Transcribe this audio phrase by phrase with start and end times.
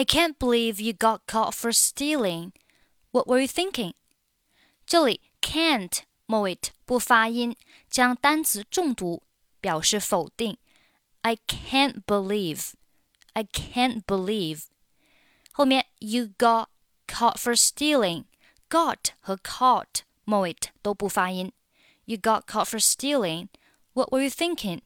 [0.00, 2.52] I can't believe you got caught for stealing.
[3.12, 3.94] What were you thinking?
[4.86, 7.56] 这里 can't 末尾不发音，
[7.88, 9.22] 将单词重读，
[9.60, 10.58] 表示否定。
[11.22, 12.72] I can't believe.
[13.32, 14.64] I can't believe.
[15.52, 16.68] 后面 you got
[17.06, 18.24] caught for stealing.
[18.68, 21.52] got 和 caught 末尾都不发音。
[22.04, 23.48] You got caught for stealing.
[23.94, 24.82] What were you thinking?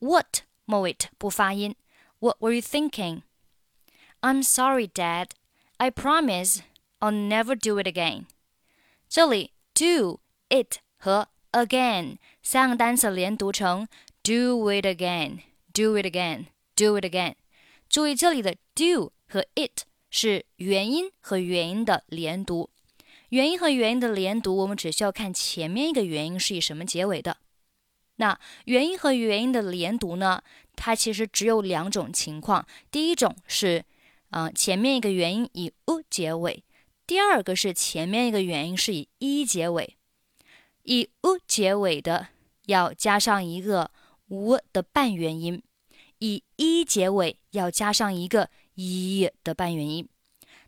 [0.00, 1.76] What 末尾不发音。
[2.18, 3.22] What were you thinking?
[4.23, 5.31] I'm sorry, Dad.
[5.77, 6.61] I promise
[7.01, 8.23] I'll never do it again.
[9.09, 13.85] 这里 do it 和 again 三个单词连读成
[14.23, 15.39] do it again,
[15.73, 17.35] do it again, do it again。
[17.89, 22.69] 注意这里的 do 和 it 是元音和元音的连读。
[23.27, 27.37] 元音和元音的连读，我们只需要看前面一个元音是以什么结尾的。
[28.15, 30.41] 那元音和元音的连读呢？
[30.75, 32.65] 它其实只有两种情况。
[32.89, 33.83] 第一种是，
[34.33, 36.63] 呃，前面一个元音以 u 结尾；
[37.05, 39.95] 第二个是前面一个元音是以一结尾。
[40.81, 42.29] 以 u 结尾的
[42.65, 43.91] 要加上一个
[44.29, 45.61] u 的半元音，
[46.17, 50.09] 以一结尾要加上一个一的半元音。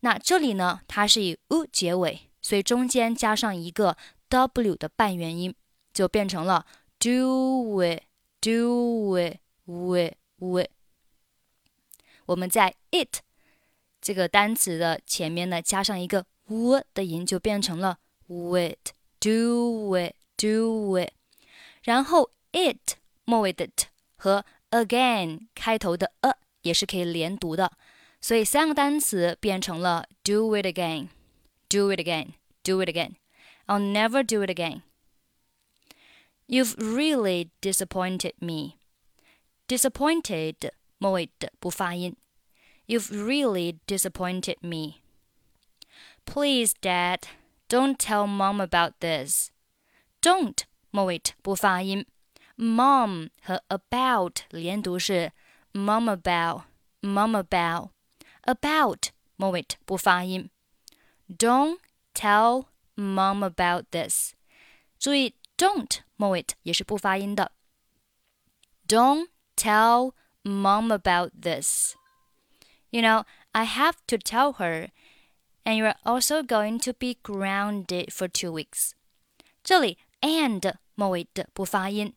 [0.00, 2.22] 那这里呢，它是以 u 结尾。
[2.40, 3.96] 所以中间加上一个
[4.28, 5.54] w 的半元音，
[5.94, 6.66] 就变成了
[6.98, 8.02] do it
[8.40, 10.66] do it we we。
[12.26, 13.20] 我们在 it
[14.01, 21.11] 这个单词的前面呢，加上一个 w 的音，就变成了 it do it do it。
[21.83, 27.71] 然后 it 末尾的 t 和 again 开头的 a 也是可以连读的，
[28.21, 32.35] 所以三个单词变成了 do it again。Do it again.
[32.63, 33.15] Do it again.
[33.65, 34.83] I'll never do it again.
[36.47, 38.77] You've really disappointed me.
[39.67, 42.15] Disappointed 末尾的不发音。
[42.91, 45.01] You've really disappointed me.
[46.25, 47.27] Please, Dad,
[47.69, 49.51] don't tell Mom about this.
[50.21, 52.05] Don't 末尾不发音。
[52.57, 55.31] Mom 和 about 连读是
[55.73, 56.63] mom about,
[57.01, 57.91] mom about,
[58.41, 60.49] about 末尾不发音。
[61.27, 61.77] don't
[62.15, 62.65] tell
[62.95, 64.33] mom about this。
[64.97, 67.51] 注意，don't 末尾也是不发音的。
[68.87, 71.95] Don't tell mom about this.
[72.91, 74.89] You know, I have to tell her,
[75.65, 78.91] and you're also going to be grounded for two weeks.
[79.63, 82.13] 这里 and 末尾的不发音，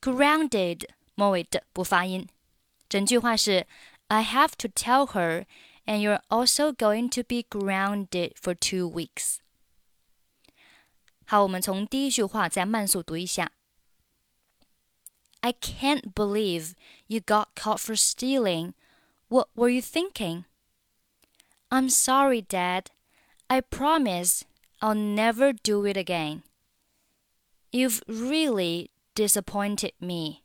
[0.00, 2.26] grounded 末尾的不发音。
[2.88, 3.66] 整句话是
[4.08, 5.44] I have to tell her
[5.84, 9.36] and you're also going to be grounded for two weeks.
[11.26, 13.52] 好，我们从第一句话再慢速读一下。
[15.40, 16.72] I can't believe
[17.06, 18.72] you got caught for stealing.
[19.29, 20.45] what were you thinking?
[21.69, 22.91] I'm sorry, Dad.
[23.49, 24.45] I promise
[24.81, 26.43] I'll never do it again.
[27.71, 30.43] You've really disappointed me.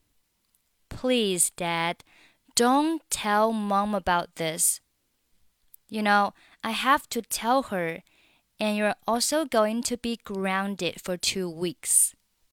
[0.89, 2.03] Please, Dad,
[2.57, 4.81] don't tell Mom about this.
[5.89, 6.33] You know,
[6.65, 8.03] I have to tell her,
[8.59, 12.15] and you're also going to be grounded for two weeks.